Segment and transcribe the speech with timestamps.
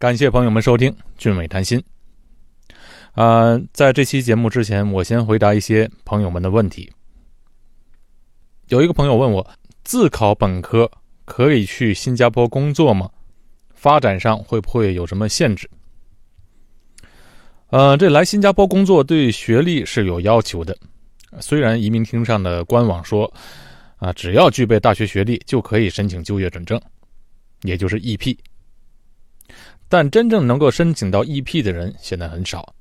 [0.00, 1.78] 感谢朋友们收听《俊伟谈心》。
[3.22, 6.90] 啊，在这期节目之前，我先回答一些朋友们的问题。
[8.68, 9.46] 有一个朋友问我，
[9.84, 10.90] 自考本科
[11.26, 13.10] 可以去新加坡工作吗？
[13.74, 15.68] 发展上会不会有什么限制？
[17.68, 20.74] 呃，这来新加坡工作对学历是有要求的。
[21.40, 23.30] 虽然移民厅上的官网说，
[23.98, 26.80] 啊，只要具备大学学历就可以申请就业准证，
[27.64, 28.38] 也就是 EP。
[29.90, 32.72] 但真正能够申请到 EP 的人现在很少，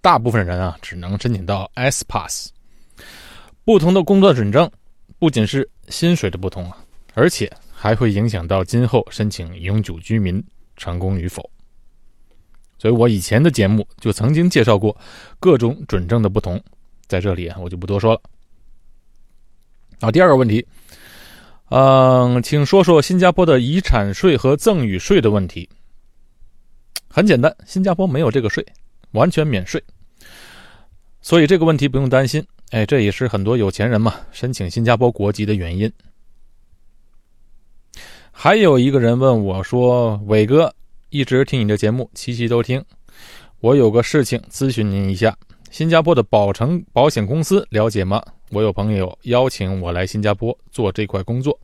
[0.00, 2.50] 大部分人啊只能申请到 S Pass。
[3.64, 4.70] 不同的工作准证，
[5.18, 6.78] 不仅是薪水的不同啊，
[7.14, 10.40] 而且还会影响到今后申请永久居民
[10.76, 11.50] 成功与否。
[12.78, 14.96] 所以我以前的节目就曾经介绍过
[15.40, 16.62] 各种准证的不同，
[17.08, 18.20] 在这里我就不多说了。
[19.98, 20.64] 啊，第二个问题，
[21.70, 25.68] 嗯，请说说新加坡的遗产税和赠与税的问题。
[27.14, 28.66] 很简单，新加坡没有这个税，
[29.12, 29.80] 完全免税，
[31.22, 32.44] 所以这个问题不用担心。
[32.70, 35.88] 哎，这也是很多有钱人嘛申请新加坡国籍的原因。
[38.32, 40.74] 还有一个人问我说：“伟哥，
[41.10, 42.84] 一直听你的节目，期期都听，
[43.60, 45.38] 我有个事情咨询您一下。
[45.70, 48.20] 新加坡的保诚保险公司了解吗？
[48.50, 51.56] 我有朋友邀请我来新加坡做这块工作，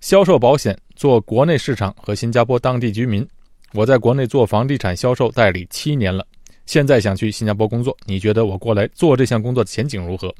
[0.00, 3.28] 销售保险，做国内市场和新加坡当地居民。”
[3.72, 6.26] 我在国内做房地产销售代理七年了，
[6.64, 7.96] 现在想去新加坡工作。
[8.06, 10.34] 你觉得我过来做这项工作的前景如何？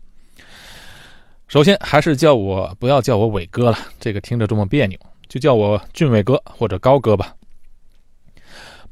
[1.46, 4.98] 首先，还是叫我不要叫我伟哥了，这个听着这么别扭，
[5.28, 7.34] 就叫我俊伟哥或者高哥吧。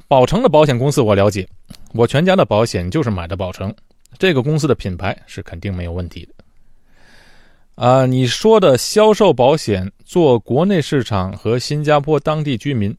[0.07, 1.47] 宝诚的保险公司我了解，
[1.93, 3.73] 我全家的保险就是买的宝诚，
[4.17, 6.33] 这个公司的品牌是肯定没有问题的。
[7.75, 12.95] 啊，你说的销售保险，做国内市场和新加坡当地居民。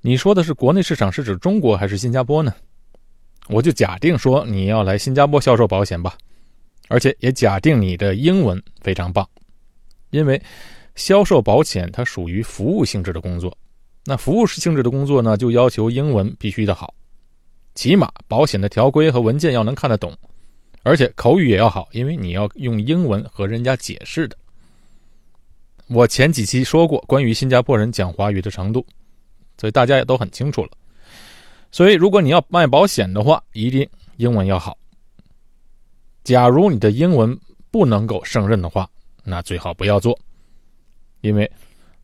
[0.00, 2.54] 你说的是国内市场是指中国还是新加坡呢？
[3.48, 6.16] 我就假定说你要来新加坡销售保险吧，
[6.88, 9.28] 而且也假定你的英文非常棒，
[10.10, 10.40] 因为
[10.94, 13.56] 销售保险它属于服务性质的工作，
[14.04, 16.94] 那服务性质的工作呢，就要求英文必须的好，
[17.74, 20.16] 起码保险的条规和文件要能看得懂，
[20.82, 24.36] 而且口语也要好，因为你要用英文和人家解释的。
[25.88, 28.86] 我前几期说过关于新加坡人讲华语的程度。
[29.58, 30.70] 所以大家也都很清楚了。
[31.70, 33.86] 所以，如果你要卖保险的话，一定
[34.16, 34.78] 英文要好。
[36.24, 37.38] 假如你的英文
[37.70, 38.88] 不能够胜任的话，
[39.24, 40.18] 那最好不要做，
[41.20, 41.50] 因为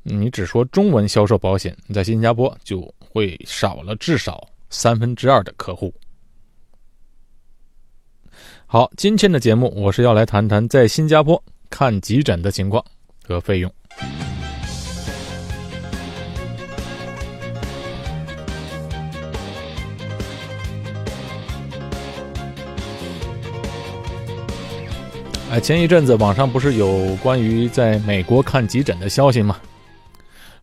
[0.03, 5.95] 你只说中文销售保险，在新加坡就会少了至少三分之二的客户。
[8.67, 12.85] 好，今天的节目我是要来谈谈在新加坡看急诊的情况
[13.27, 13.73] 和费用。
[25.55, 29.57] 哎，前一阵子网上不是有关于在美国看急诊的消息吗？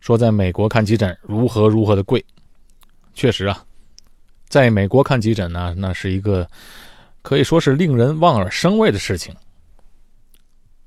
[0.00, 2.22] 说在美国看急诊如何如何的贵。
[3.14, 3.64] 确实啊，
[4.50, 6.46] 在美国看急诊呢，那是一个
[7.22, 9.34] 可以说是令人望而生畏的事情。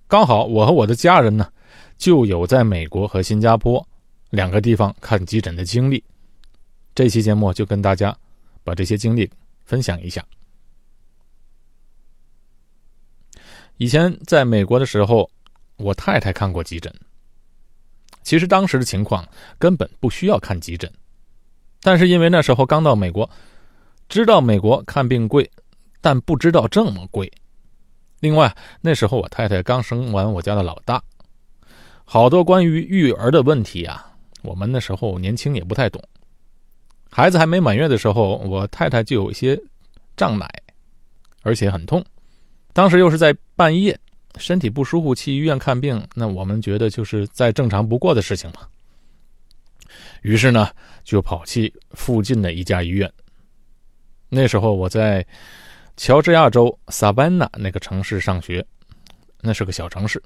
[0.07, 1.49] 刚好我和我的家人呢，
[1.97, 3.83] 就有在美国和新加坡
[4.29, 6.03] 两个地方看急诊的经历。
[6.93, 8.15] 这期节目就跟大家
[8.63, 9.27] 把这些经历
[9.63, 10.23] 分享一下。
[13.77, 15.29] 以前在美国的时候，
[15.77, 16.93] 我太太看过急诊。
[18.23, 19.27] 其实当时的情况
[19.59, 20.91] 根本不需要看急诊，
[21.81, 23.29] 但是因为那时候刚到美国，
[24.09, 25.49] 知道美国看病贵，
[26.01, 27.31] 但不知道这么贵。
[28.21, 31.03] 另外那时候我太太刚生完我家的老大，
[32.03, 34.11] 好多关于育儿的问题啊，
[34.41, 36.01] 我们那时候年轻也不太懂。
[37.11, 39.61] 孩子还没满月的时候，我太太就有一些
[40.17, 40.49] 胀奶，
[41.43, 42.03] 而且很痛。
[42.73, 43.97] 当时又是在半夜，
[44.37, 48.67] 身体不舒服去医院看病，那我们觉得就是再正常不过的事情嘛。
[50.23, 50.69] 于是呢，
[51.05, 53.09] 就跑去附近的一家医院。
[54.27, 55.25] 那时候我在
[55.95, 58.65] 乔治亚州萨班纳那个城市上学，
[59.39, 60.21] 那是个小城市，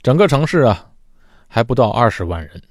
[0.00, 0.88] 整个城市啊
[1.48, 2.62] 还不到二十万人。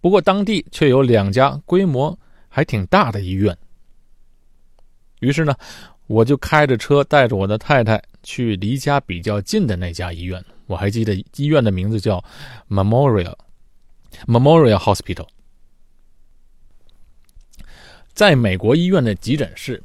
[0.00, 2.16] 不过当地却有两家规模
[2.48, 3.56] 还挺大的医院。
[5.18, 5.52] 于是呢。
[6.06, 12.22] 我就开着车带着我的太太去离家比较近的那家医院，我还记得医院的名字叫
[12.68, 13.34] Memorial
[14.26, 15.26] Memorial Hospital。
[18.12, 19.82] 在美国医院的急诊室，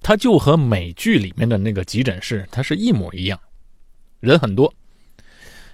[0.00, 3.38] 它就和美剧里面的那个急诊室它是一模一样，
[4.18, 4.72] 人很多，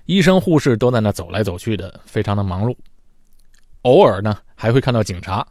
[0.04, 2.76] 医生护士都在那走来走去的，非常的忙碌。
[3.82, 5.46] 偶尔呢，还会看到警察。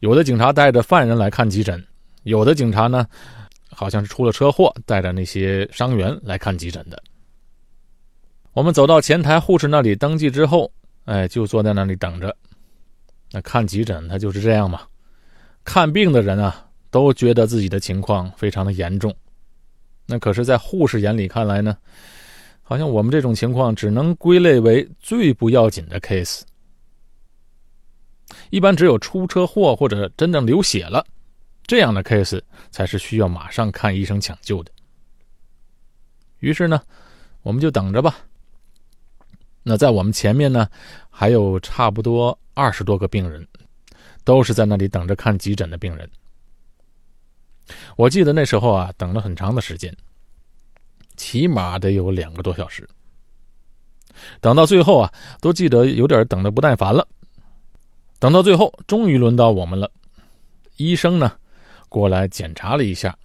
[0.00, 1.82] 有的警察带着犯人来看急诊，
[2.24, 3.06] 有的警察呢，
[3.70, 7.02] 好像是出了车祸，带着那些伤员来看急诊的。
[8.52, 10.70] 我们走到前台护士那里登记之后，
[11.04, 12.36] 哎，就坐在那里等着。
[13.30, 14.82] 那看急诊，他就是这样嘛。
[15.64, 19.14] 看病的人啊，都觉得自己的情况非常的严重。
[20.06, 21.76] 那可是，在护士眼里看来呢，
[22.62, 26.42] 好像我们这种情况只能归类为最不要紧的 case。
[28.50, 31.04] 一般只有出车祸或者真正流血了，
[31.66, 32.40] 这样的 case
[32.70, 34.70] 才是需要马上看医生抢救的。
[36.40, 36.80] 于是呢，
[37.42, 38.16] 我们就等着吧。
[39.62, 40.68] 那在我们前面呢，
[41.08, 43.46] 还有差不多二十多个病人，
[44.24, 46.10] 都是在那里等着看急诊的病人。
[47.96, 49.96] 我记得那时候啊，等了很长的时间，
[51.16, 52.86] 起码得有两个多小时。
[54.42, 57.08] 等到最后啊，都记得有点等的不耐烦了。
[58.18, 59.90] 等到最后，终于轮到我们了。
[60.76, 61.38] 医生呢，
[61.94, 63.16] 过来检查了一下，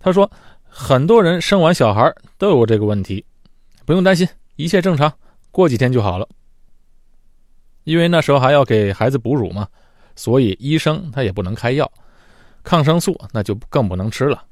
[0.00, 0.32] 他说
[0.64, 3.22] ：“很多人生完小孩都有这个问题，
[3.84, 5.12] 不用担心，一切正常，
[5.50, 6.26] 过几天就好了。”
[7.84, 9.68] 因为那时候还要给孩子哺乳嘛，
[10.16, 11.92] 所以医生他也不能开药，
[12.62, 14.42] 抗生素那就更不能吃了。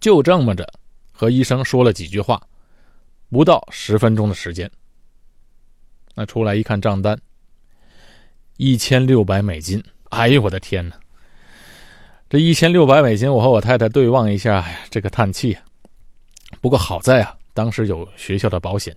[0.00, 0.70] 就这么着，
[1.12, 2.46] 和医生说了几句话，
[3.30, 4.70] 不到十分钟的时间，
[6.14, 7.18] 那出来一看账单，
[8.56, 9.82] 一千六百美金。
[10.10, 10.96] 哎呦我的天哪！
[12.28, 15.56] 这一千六百美金，我和我太太对望一下，哎呀，这个叹气。
[16.60, 18.94] 不过好在啊，当时有学校的保险。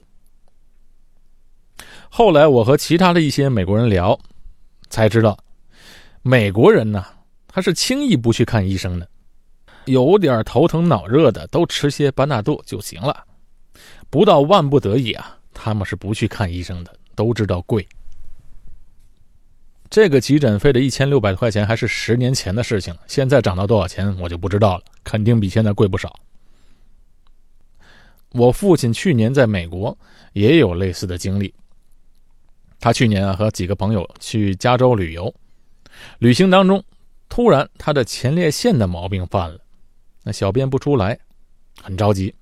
[2.09, 4.17] 后来我和其他的一些美国人聊，
[4.89, 5.37] 才知道，
[6.21, 7.05] 美国人呢，
[7.47, 9.07] 他是轻易不去看医生的，
[9.85, 13.25] 有点头疼脑热的都吃些班纳度就行了，
[14.09, 17.85] 不到万不得已啊，他们是不去看医生的，都知道贵。
[19.89, 26.19] 这个急诊费的一千六百块钱还是十年前的事情，现在涨到多少钱我就不知道了，肯定比现在贵不少。
[28.31, 29.97] 我父亲去年在美国
[30.33, 31.53] 也有类似的经历。
[32.79, 35.33] 他去年啊和几个朋友去加州旅游，
[36.19, 36.83] 旅行当中
[37.29, 39.59] 突然他的前列腺的毛病犯了，
[40.23, 41.17] 那小便不出来，
[41.81, 42.35] 很着急，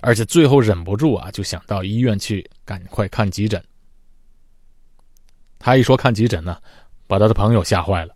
[0.00, 3.62] 而且最后忍不住啊就想到医院去赶快看急诊。
[5.60, 6.58] 他一说看急诊呢，
[7.06, 8.14] 把他的朋友吓坏了。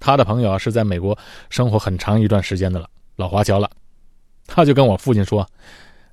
[0.00, 1.16] 他的朋友是在美国
[1.50, 3.70] 生活很长一段时间的了，老华侨了，
[4.46, 5.46] 他就跟我父亲说：“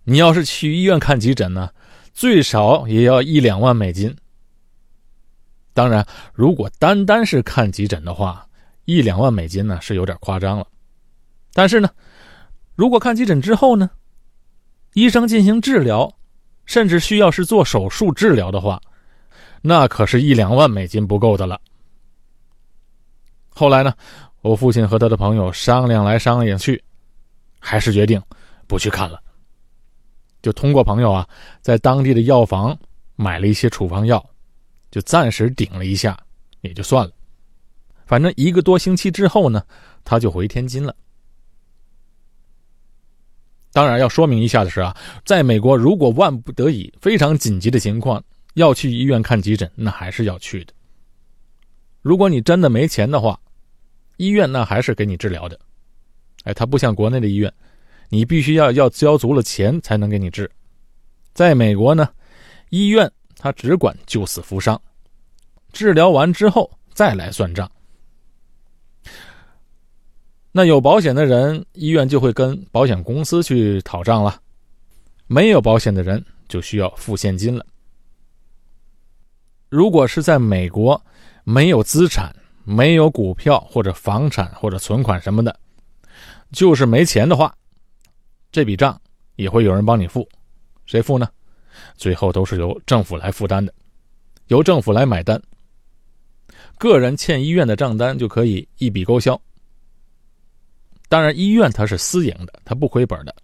[0.04, 1.72] 你要是去医院看急诊呢？”
[2.14, 4.14] 最少也要一两万美金。
[5.72, 6.04] 当然，
[6.34, 8.48] 如果单单是看急诊的话，
[8.86, 10.66] 一两万美金呢是有点夸张了。
[11.54, 11.88] 但是呢，
[12.74, 13.90] 如果看急诊之后呢，
[14.94, 16.12] 医生进行治疗，
[16.66, 18.82] 甚至需要是做手术治疗的话，
[19.68, 21.60] 那可是一两万美金不够的了。
[23.50, 23.94] 后来呢，
[24.40, 26.82] 我父亲和他的朋友商量来商量去，
[27.60, 28.22] 还是决定
[28.66, 29.22] 不去看了。
[30.42, 31.28] 就通过朋友啊，
[31.62, 32.78] 在当地的药房
[33.18, 34.26] 买了一些处方药，
[34.90, 36.18] 就暂时顶了一下，
[36.62, 37.12] 也就算了。
[38.06, 39.62] 反正一个多星期之后呢，
[40.06, 40.96] 他就回天津了。
[43.74, 48.24] 当然要说明一下的是啊，在美国，如果万不得已、非常紧急的情况
[48.58, 50.74] 要去医院看急诊，那还是要去的。
[52.02, 53.40] 如果你真的没钱的话，
[54.18, 55.60] 医院那还是给你治疗的。
[56.44, 57.54] 哎，它不像国内的医院。
[58.10, 60.50] 你必须要要交足了钱才能给你治，
[61.34, 62.10] 在美国呢，
[62.70, 64.82] 医院它只管救死扶伤，
[65.72, 67.70] 治疗完之后再来算账。
[70.52, 74.32] 那有保险的人，医院就会跟保险公司去讨账了；
[75.28, 77.64] 没有保险的人就需要付现金了。
[79.70, 81.02] 如果是在美国
[81.44, 82.34] 没有资产、
[82.64, 85.58] 没有股票或者房产或者存款什么的，
[86.52, 87.54] 就是没钱的话。
[88.52, 89.00] 这笔账
[89.36, 90.28] 也会有人帮你付，
[90.86, 91.30] 谁付呢？
[91.96, 93.74] 最后都是由政府来负担的，
[94.48, 95.42] 由政府来买单。
[96.78, 99.40] 个人欠医院的账单就可以一笔勾销。
[101.10, 103.36] 当然，医院它是私营的，它不亏本的，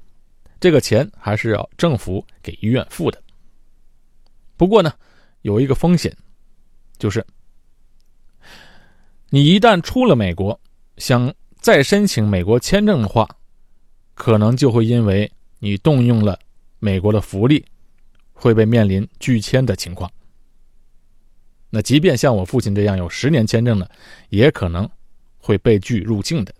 [0.59, 3.21] 这个钱还是要政府给医院付的。
[4.55, 4.93] 不过呢，
[5.43, 6.13] 有一个风险，
[6.97, 7.25] 就是
[9.29, 10.59] 你一旦出了美国，
[10.97, 13.25] 想再申请美国签证的话。
[14.15, 16.37] 可能就会因为你动用了
[16.77, 17.65] 美国的福利，
[18.31, 20.09] 会被面临拒签的情况。
[21.71, 23.89] 那即便像我父亲这样有十年签证的，
[24.29, 24.87] 也可能
[25.39, 26.53] 会被拒入境的。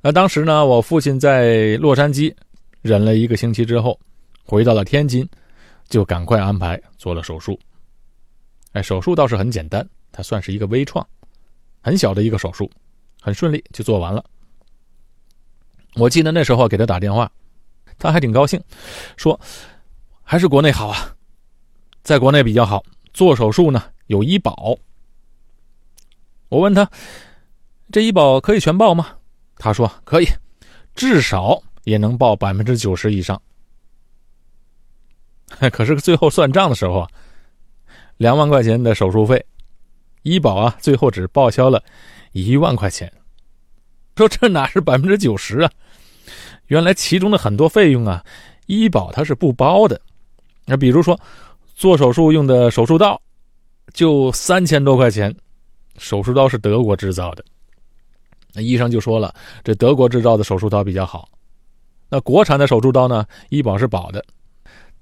[0.00, 2.32] 那当时呢，我父亲在洛杉矶
[2.80, 3.98] 忍了一个星期之后，
[4.44, 5.28] 回到了天津，
[5.88, 7.58] 就赶快安排做了手术。
[8.72, 11.06] 哎，手术倒是很简单，它算是一个微创，
[11.80, 12.70] 很小的一个手术，
[13.20, 14.24] 很顺利就做完了。
[15.94, 17.30] 我记得那时候给他打电话，
[17.98, 18.60] 他还挺高兴，
[19.16, 19.38] 说
[20.22, 21.16] 还是国内好啊，
[22.02, 24.76] 在国内比较好，做手术呢有医保。
[26.48, 26.90] 我问他，
[27.92, 29.16] 这医保可以全报吗？
[29.56, 30.26] 他说可以，
[30.94, 33.40] 至少也能报百分之九十以上。
[35.72, 37.08] 可是最后算账的时候啊，
[38.16, 39.44] 两万块钱的手术费，
[40.22, 41.82] 医保啊最后只报销了
[42.32, 43.10] 一万块钱。
[44.16, 45.70] 说这哪是百分之九十啊？
[46.66, 48.24] 原来其中的很多费用啊，
[48.66, 50.00] 医保它是不包的。
[50.66, 51.18] 那比如说
[51.74, 53.20] 做手术用的手术刀，
[53.92, 55.34] 就三千多块钱。
[55.98, 57.44] 手术刀是德国制造的，
[58.52, 59.32] 那医生就说了，
[59.62, 61.28] 这德国制造的手术刀比较好。
[62.08, 64.24] 那国产的手术刀呢，医保是保的。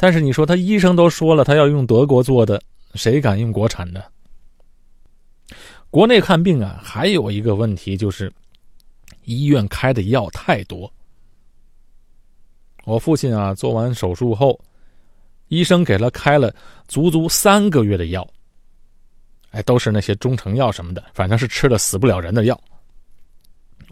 [0.03, 2.61] 但是你说他医生都说了，他要用德国做的，
[2.97, 4.05] 谁敢用国产的？
[5.91, 8.29] 国内看病啊，还有一个问题就是，
[9.27, 10.93] 医院开的药太多。
[12.83, 14.59] 我父亲啊，做完手术后，
[15.47, 16.53] 医生给他开了
[16.89, 18.29] 足足三个月的药。
[19.53, 22.61] 哎，都是那些中成药什么的，反正是吃了死不了人的药。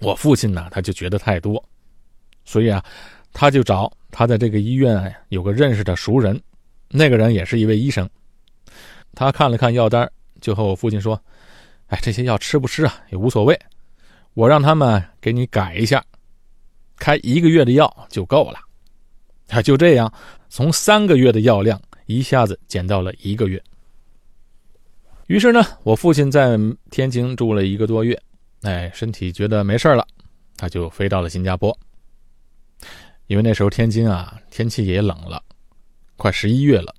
[0.01, 1.65] 我父亲呢，他就觉得太多，
[2.45, 2.85] 所以啊，
[3.33, 6.41] 他就找他在这个医院有个认识的熟人，
[6.89, 8.09] 那个人也是一位医生。
[9.15, 10.11] 他看了看药单，
[10.41, 11.21] 就和我父亲说
[11.89, 13.59] ：“哎，这些药吃不吃啊也无所谓，
[14.35, 16.05] 我让他们给你改一下，
[16.97, 18.59] 开一个月的药就够了。”
[19.49, 20.13] 他就这样，
[20.49, 23.61] 从三个月的药量一下子减到了一个月。
[25.27, 26.57] 于是呢，我父亲在
[26.91, 28.21] 天津住了一个多月，
[28.63, 30.07] 哎，身体觉得没事了，
[30.57, 31.77] 他就飞到了新加坡。
[33.31, 35.41] 因为那时候天津啊，天气也冷了，
[36.17, 36.93] 快十一月了，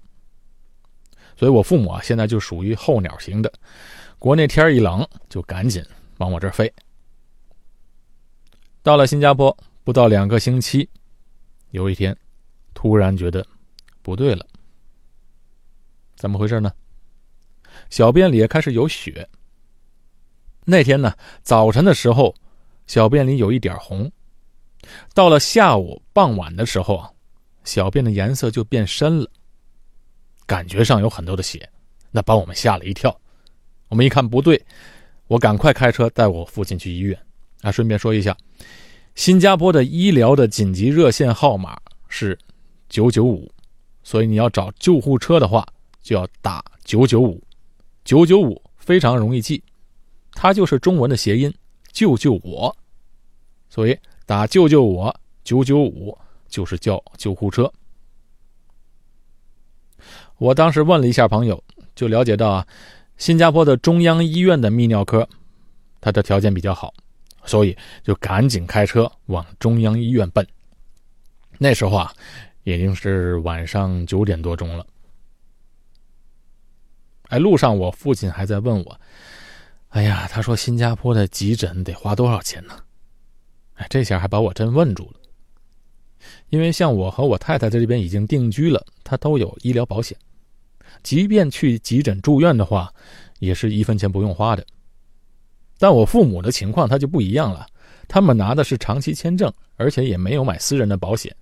[1.35, 3.51] 所以我父母啊，现在就属于候鸟型的，
[4.17, 5.83] 国内天一冷就赶紧
[6.19, 6.73] 往我这儿飞。
[8.81, 10.89] 到了新加坡不到两个星期，
[11.71, 12.17] 有一天，
[12.73, 13.45] 突然觉得
[14.01, 14.47] 不对了，
[16.15, 16.71] 怎么回事呢？
[17.89, 19.27] 小便里开始有血。
[20.63, 22.33] 那天呢，早晨的时候，
[22.88, 24.09] 小便里有一点红。
[25.13, 27.09] 到了下午傍晚的时候啊，
[27.63, 29.29] 小便的颜色就变深了，
[30.45, 31.69] 感觉上有很多的血，
[32.11, 33.15] 那把我们吓了一跳。
[33.89, 34.63] 我们一看不对，
[35.27, 37.17] 我赶快开车带我父亲去医院。
[37.61, 38.35] 啊，顺便说一下，
[39.15, 42.38] 新加坡的医疗的紧急热线号码是
[42.89, 43.51] 九九五，
[44.01, 45.67] 所以你要找救护车的话，
[46.01, 47.39] 就要打九九五。
[48.03, 49.63] 九九五非常容易记，
[50.31, 51.53] 它就是中文的谐音
[51.93, 52.75] “救救我”，
[53.69, 53.95] 所以
[54.31, 57.69] 打“救救我”九九五就是叫救护车。
[60.38, 61.61] 我当时问了一下朋友，
[61.93, 62.67] 就了解到啊，
[63.17, 65.27] 新加坡的中央医院的泌尿科，
[66.00, 66.93] 它的条件比较好，
[67.43, 70.47] 所以就赶紧开车往中央医院奔。
[71.57, 72.13] 那时候啊，
[72.63, 74.88] 已经是晚上九点多钟了。
[77.23, 79.01] 哎，路上我父亲还在问我
[79.91, 82.73] ：“哎呀，他说新加坡的急诊得花多少钱呢？”
[83.89, 85.19] 这下还把我真问住了。
[86.50, 90.15] 因为像我和我太太在这边已经定居了，他都有医疗保险，
[91.01, 92.93] 即便去急诊住院的话，
[93.39, 94.65] 也是一分钱不用花的。
[95.79, 97.65] 但我父母的情况他就不一样了，
[98.07, 101.35] 他们拿的是长期签证，而且也没有买私人的保险。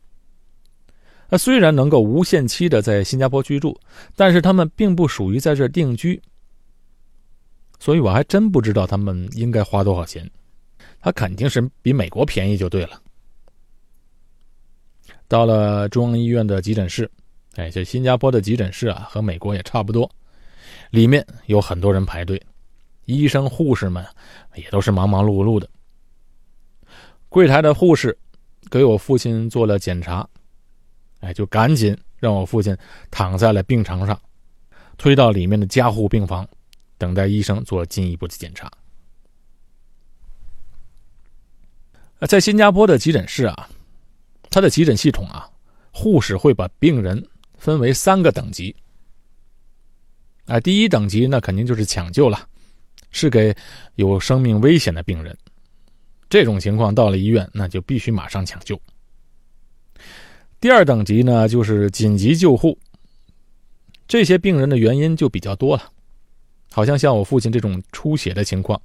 [1.28, 3.78] 那虽然能够无限期的在新加坡居住，
[4.16, 6.22] 但是他们并不属于在这定居，
[7.80, 10.30] 所以我还真不知道他们应该花多少钱。
[11.02, 13.02] 他肯定是比美国便宜就对了。
[15.28, 17.10] 到了中央医院的急诊室，
[17.56, 20.10] 哎，这新加坡的急诊室啊，和美国也差不多，
[20.90, 22.42] 里面有很多人排队，
[23.06, 24.06] 医生护士们
[24.56, 25.70] 也都是忙忙碌碌的。
[27.30, 28.18] 柜台的护士
[28.72, 30.28] 给我父亲做了检查。
[31.20, 32.76] 哎，就赶紧让我父亲
[33.12, 34.18] 躺在了病床上，
[34.98, 36.48] 推到里面的加护病房，
[36.98, 38.72] 等待医生做进一步的检查。
[42.28, 43.70] 在新加坡的急诊室啊，
[44.50, 45.50] 他的急诊系统啊，
[45.92, 47.26] 护士会把病人
[47.58, 48.76] 分为三个等级。
[50.46, 52.48] 啊，第一等级那肯定就是抢救了，
[53.12, 53.56] 是给
[53.96, 55.38] 有生命危险的病人，
[56.30, 58.80] 这种情况到了医院，那就必须马上抢救。
[60.60, 62.78] 第二等级呢，就是紧急救护。
[64.08, 65.92] 这些病人的原因就比较多了，
[66.72, 68.82] 好像像我父亲这种出血的情况，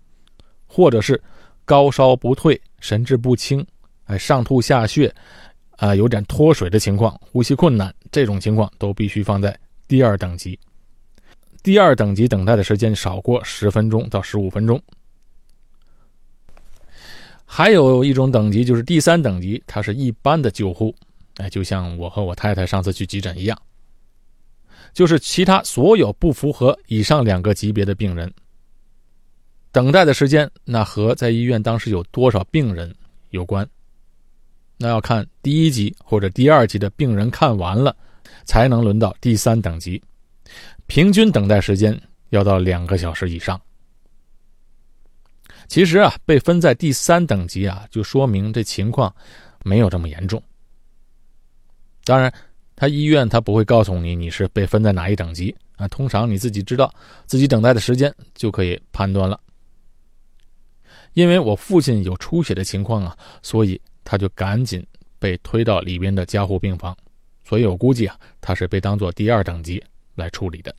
[0.66, 1.20] 或者是
[1.64, 3.66] 高烧不退、神志不清，
[4.04, 5.10] 哎，上吐下泻，
[5.76, 10.58] 啊有点脱水的情况、呼吸困难这种情况，都必须放在第二等级。
[11.62, 14.82] 第二等级等待的时间少过十分钟到十五分钟。
[17.46, 20.94] 还有一种等级就是第三等级，它是一般的救护，
[21.36, 23.56] 哎，就像我和我太太上次去急诊一样，
[24.92, 28.32] 就是其他所有不符合以上两个级别的病人，
[29.74, 32.94] 等待的时间那和在医院当时有多少病人
[33.30, 33.68] 有关，
[34.76, 37.94] 那要看第一级或者第二级的病人看完了，
[38.44, 40.00] 才能轮到第三等级。
[40.86, 43.60] 平均等待时间要到两个小时以上。
[45.66, 49.12] 其实啊，被分在第三等级啊，就说明这情况
[49.64, 50.40] 没有这么严重。
[52.04, 52.32] 当然，
[52.76, 56.94] 他医院他不会告诉你你是被分在哪一等级啊，通常你自己知道
[57.26, 59.40] 自己等待的时间就可以判断了。
[61.14, 64.86] 因为我父亲有出血的情况啊，所以他就赶紧
[65.18, 66.96] 被推到里边的加护病房，
[67.44, 69.82] 所以我估计啊，他是被当做第二等级。
[70.16, 70.72] 来处理的。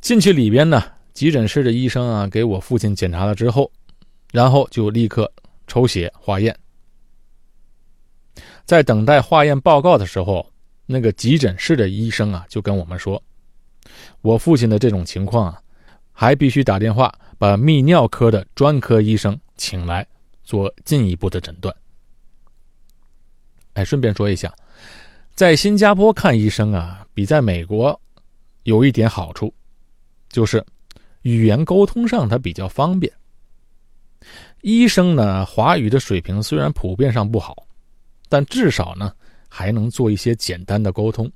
[0.00, 0.80] 进去里边呢，
[1.12, 3.68] 急诊室的医生啊，给我父亲检查了之后，
[4.32, 5.28] 然后就立刻
[5.66, 6.56] 抽血化验。
[8.64, 10.48] 在等待化验报告的时候，
[10.86, 13.20] 那个急诊室的医生啊，就跟我们说，
[14.20, 15.60] 我父亲的这种情况啊，
[16.12, 20.06] 还必须打电话把泌尿科的专科医生请来
[20.44, 21.74] 做进一步的诊断。
[23.72, 24.54] 哎，顺便说一下。
[25.34, 28.00] 在新加坡看医生啊，比在美国
[28.62, 29.52] 有一点好处，
[30.28, 30.64] 就是
[31.22, 33.12] 语言沟通上它比较方便。
[34.60, 37.66] 医生呢，华语的水平虽然普遍上不好，
[38.28, 39.12] 但至少呢
[39.48, 41.28] 还能做一些简单的沟通。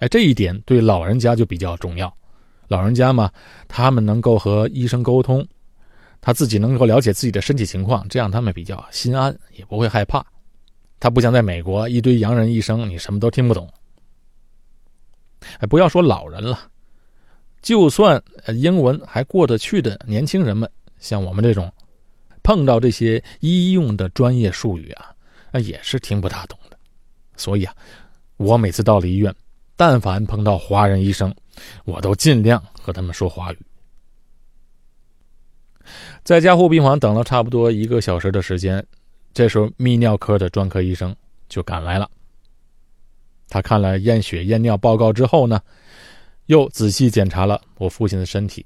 [0.00, 2.14] 哎，这一点对老人家就比较重要。
[2.68, 3.30] 老人家嘛，
[3.68, 5.46] 他们能够和医生沟通，
[6.20, 10.24] 他自己能够了解自己的身体情况，这样他们比较心安，也不会害怕。
[10.98, 13.68] 他不像在美国一堆洋人医生，你什么都听不懂。
[15.58, 16.58] 哎，不要说老人了，
[17.60, 18.20] 就算
[18.54, 21.70] 英文还过得去的年轻人们，像我们这种，
[22.42, 25.14] 碰到这些医用的专业术语啊，
[25.52, 26.76] 那也是听不大懂的。
[27.36, 27.74] 所以啊，
[28.38, 29.32] 我每次到了医院，
[29.76, 31.34] 但凡碰到华人医生，
[31.84, 33.58] 我都尽量和他们说华语。
[36.24, 38.84] 在加护病房等了差不多一个小时的时间。
[39.32, 41.14] 这时候，泌尿科的专科医生
[41.46, 42.10] 就赶来了。
[43.50, 45.60] 他看了验血、验尿报告之后呢，
[46.46, 48.64] 又仔细检查了我父亲的身体，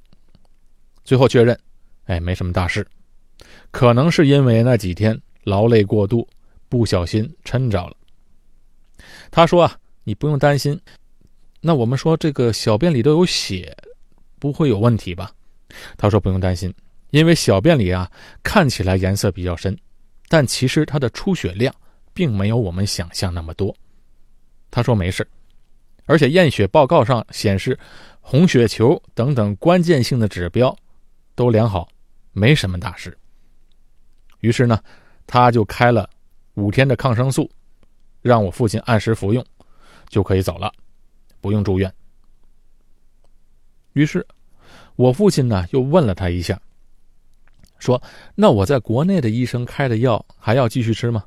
[1.03, 1.59] 最后确认，
[2.05, 2.87] 哎，没什么大事，
[3.73, 6.27] 可能是因为那几天劳累过度，
[6.69, 7.97] 不小心抻着了。
[9.31, 10.81] 他说啊，你不用担心。
[11.61, 13.77] 那我们说这个小便里都有血，
[14.39, 15.31] 不会有问题吧？
[15.97, 16.73] 他说不用担心，
[17.11, 18.11] 因为小便里啊
[18.43, 19.77] 看起来颜色比较深。
[20.29, 21.75] 但其实它的出血量
[22.15, 23.75] 并没有我们想象那么多。
[24.71, 25.27] 他说没事，
[26.07, 27.77] 而且验血报告上显示
[28.21, 30.75] 红血球等等关键性的指标
[31.35, 31.89] 都良好，
[32.33, 33.17] 没什么大事。
[34.39, 34.81] 于是呢，
[35.27, 36.09] 他就开了
[36.55, 37.51] 五天的抗生素，
[38.23, 39.45] 让我父亲按时服用，
[40.09, 40.73] 就可以走了，
[41.41, 41.93] 不用住院。
[43.93, 44.27] 于是，
[44.97, 46.61] 我父亲呢又问了他一下。
[47.79, 48.01] 说
[48.37, 51.25] ：“那我在国内的医生开的药还要继续吃吗？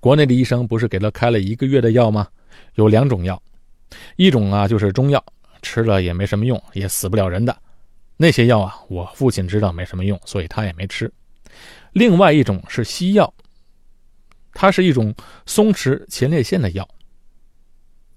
[0.00, 2.26] 国内的医生不是给他开了一个月的药吗？
[2.74, 3.40] 有两种药，
[4.16, 5.24] 一种啊就是中药，
[5.62, 7.56] 吃了也没什么用，也死不了人的。
[8.16, 11.12] 那些药啊，我父亲知道没什么用，所以他也没吃。
[11.92, 13.32] 另外一种是西药，
[14.52, 15.14] 它是一种
[15.46, 16.88] 松弛前列腺的药。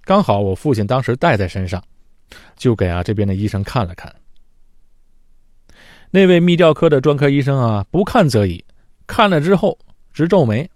[0.05, 1.83] 刚好我父亲当时带在身上，
[2.55, 4.13] 就给啊这边的医生看了看。”
[6.11, 8.63] 那位泌尿科的专科医生啊，不看则已，
[9.07, 9.77] 看了之后
[10.13, 10.69] 直皱眉。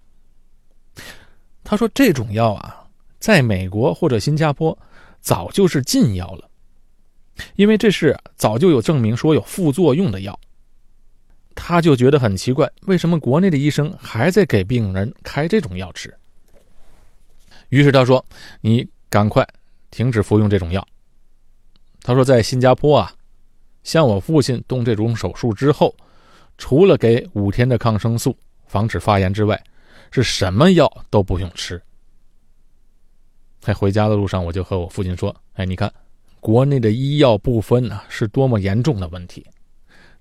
[1.63, 2.83] 他说：“这种药啊，
[3.19, 4.77] 在美国或者新加坡
[5.21, 6.49] 早就是禁药了，
[7.55, 10.37] 因为这是早就有证明说有副作用的药。”
[11.55, 16.13] 他就觉得很奇怪，为什么国内的医生还在给病人开这种药吃？
[17.69, 18.25] 于是他说
[18.61, 19.47] ：“你赶快
[19.91, 20.85] 停止服用这种药。”
[22.01, 23.13] 他说：“在新加坡啊。”
[23.83, 25.95] 像我父亲动这种手术之后，
[26.57, 29.61] 除了给五天的抗生素防止发炎之外，
[30.11, 31.81] 是什么药都不用吃。
[33.59, 35.91] 在回家的路上，我就和我父亲说：“哎，你看，
[36.39, 39.45] 国内的医药不分啊，是多么严重的问题。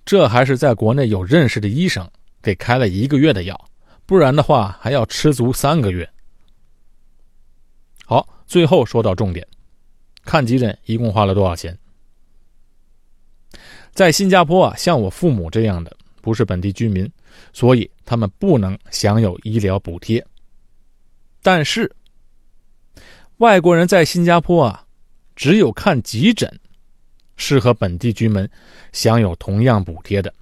[0.04, 2.08] 这还是在国内有认识的医生
[2.40, 3.68] 给开了一个月的药，
[4.06, 6.08] 不然的话还要吃足三个月。”
[8.48, 9.46] 最后说到重点，
[10.24, 11.78] 看急诊一共花了多少钱？
[13.92, 17.08] 在新加坡啊，像我父母这样的不是本地居民，
[17.52, 20.24] 所以他们不能享有医疗补贴。
[21.42, 21.94] 但是，
[23.36, 24.86] 外国人在新加坡啊，
[25.36, 26.50] 只有看急诊，
[27.36, 28.48] 是和本地居民
[28.92, 30.32] 享有同样补贴的。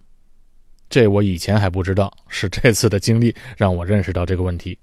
[0.89, 4.79] 这我以前还不知道，是这次的经历让我认识到这个问题。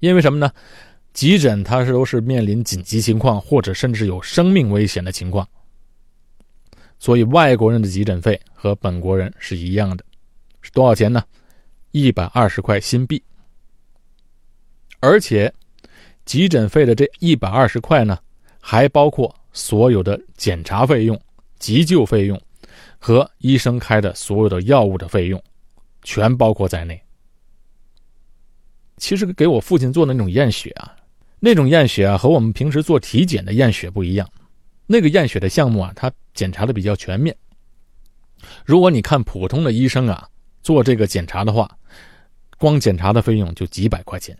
[0.00, 0.52] 因为什么呢？
[1.14, 5.48] 急诊它是都是面临紧急情况或者甚至有生命危险的情况，
[6.98, 10.04] 所以外国人的急诊费和本国人是一样的，
[10.60, 11.22] 是多少钱呢？
[11.92, 13.22] 一百二十块新币。
[14.98, 15.52] 而且，
[16.24, 18.18] 急诊费的这一百二十块呢，
[18.58, 21.18] 还包括所有的检查费用、
[21.60, 22.40] 急救费用
[22.98, 25.40] 和医生开的所有的药物的费用，
[26.02, 27.00] 全包括在内。
[28.96, 30.96] 其实给我父亲做的那种验血啊，
[31.46, 34.26] 那种验血啊和我们平时做体检的验血不一样。
[34.86, 37.36] 那个验血的项目啊，它检查的比较全面。
[38.64, 40.26] 如果你看普通的医生啊
[40.62, 41.70] 做这个检查的话，
[42.56, 44.34] 光检查的费用就几百块钱。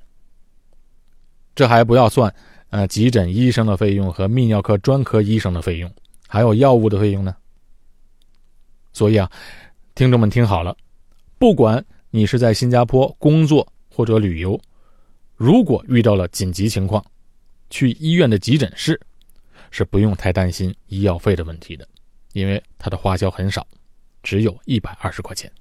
[1.55, 2.35] 这还不要算，
[2.71, 5.93] 呃，急诊医生的费用和泌尿科专科医生的费用，
[6.27, 7.37] 还有药物的费用呢。
[8.95, 9.31] 所以啊，
[9.95, 10.75] 听众们听好了，
[11.39, 14.59] 不管你是在新加坡工作或者旅游，
[15.45, 17.05] 如果遇到了紧急情况，
[17.69, 18.99] 去医院的急诊室
[19.71, 21.87] 是不用太担心医药费的问题的，
[22.33, 23.67] 因为它的花销很少，
[24.23, 25.53] 只有一百二十块钱。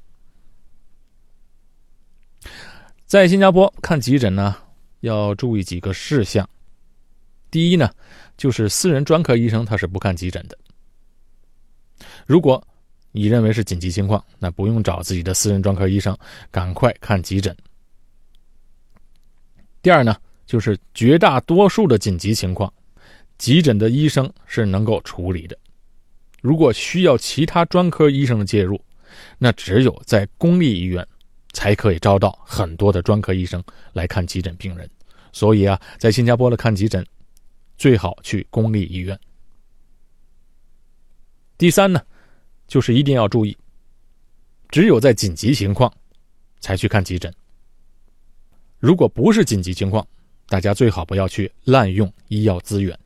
[3.06, 4.56] 在新加坡看急诊呢。
[5.02, 6.50] 要注意几个事项。
[7.52, 7.92] 第一呢，
[8.38, 10.58] 就是私人专科医生他是不看急诊的。
[12.26, 12.66] 如果
[13.12, 16.18] 你认为是紧急情况，那不用找自己的私人专科医生，
[16.50, 17.54] 赶快看急诊。
[19.84, 20.18] 第二呢，
[20.48, 22.74] 就是绝大多数的紧急情况，
[23.38, 25.56] 急诊的医生是能够处理的。
[26.42, 28.84] 如果需要其他专科医生的介入，
[29.38, 31.08] 那只有在公立医院。
[31.56, 34.90] 才可以招到很多的专科医生来看急诊病人，
[35.32, 37.06] 所以啊，在新加坡的看急诊，
[37.78, 39.18] 最好去公立医院。
[41.56, 42.02] 第三呢，
[42.68, 43.56] 就是一定要注意，
[44.70, 45.94] 只有在紧急情况
[46.60, 47.32] 才去看急诊。
[48.84, 50.06] 如果不是紧急情况，
[50.50, 53.00] 大家最好不要去滥用医药资源，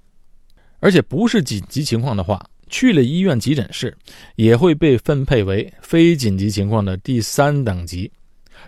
[0.80, 3.96] 而且不是紧急情况的话，去了医院急诊室
[4.38, 8.12] 也会被分配为非紧急情况的第三等级。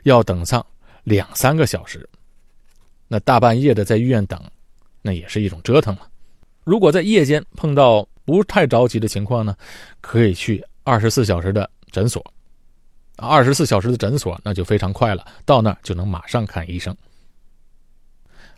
[0.03, 0.63] 要等上
[1.03, 2.07] 两三个小时，
[3.07, 4.39] 那大半夜的在医院等，
[5.01, 6.07] 那也是一种折腾了。
[6.63, 9.55] 如果在夜间碰到不太着急的情况呢，
[9.99, 12.23] 可以去二十四小时的诊所。
[13.19, 16.95] 二十四小时的诊所那就非常快了，到那儿就能马上看医生。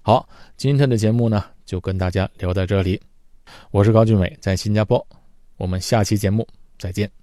[0.02, 3.00] 好，今天的节目呢就跟大家聊到这里。
[3.71, 5.06] 我是高俊伟，在新加坡，
[5.58, 6.47] 我们下期节目
[6.78, 7.21] 再见。